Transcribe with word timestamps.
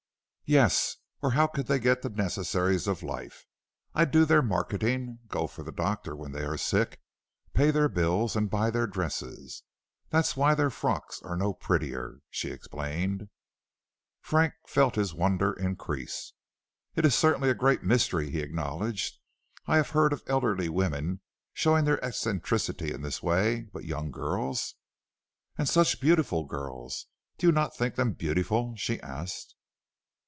"Yes; 0.53 0.97
or 1.21 1.31
how 1.31 1.47
could 1.47 1.67
they 1.67 1.79
get 1.79 2.01
the 2.01 2.09
necessaries 2.09 2.85
of 2.85 3.03
life? 3.03 3.45
I 3.95 4.03
do 4.03 4.25
their 4.25 4.41
marketing, 4.41 5.19
go 5.29 5.47
for 5.47 5.63
the 5.63 5.71
doctor 5.71 6.13
when 6.13 6.33
they 6.33 6.43
are 6.43 6.57
sick, 6.57 6.99
pay 7.53 7.71
their 7.71 7.87
bills, 7.87 8.35
and 8.35 8.49
buy 8.49 8.69
their 8.69 8.85
dresses. 8.85 9.63
That's 10.09 10.35
why 10.35 10.53
their 10.55 10.69
frocks 10.69 11.21
are 11.23 11.37
no 11.37 11.53
prettier," 11.53 12.19
she 12.29 12.49
explained. 12.51 13.29
Frank 14.19 14.55
felt 14.67 14.95
his 14.95 15.13
wonder 15.13 15.53
increase. 15.53 16.33
"It 16.97 17.05
is 17.05 17.15
certainly 17.15 17.49
a 17.49 17.53
great 17.55 17.81
mystery," 17.81 18.29
he 18.29 18.41
acknowledged. 18.41 19.19
"I 19.67 19.77
have 19.77 19.91
heard 19.91 20.11
of 20.11 20.21
elderly 20.27 20.67
women 20.67 21.21
showing 21.53 21.85
their 21.85 22.03
eccentricity 22.03 22.93
in 22.93 23.03
this 23.03 23.23
way, 23.23 23.69
but 23.71 23.85
young 23.85 24.11
girls!" 24.11 24.75
"And 25.57 25.69
such 25.69 26.01
beautiful 26.01 26.43
girls! 26.43 27.07
Do 27.37 27.47
you 27.47 27.53
not 27.53 27.73
think 27.77 27.95
them 27.95 28.11
beautiful?" 28.11 28.75
she 28.75 28.99
asked. 28.99 29.55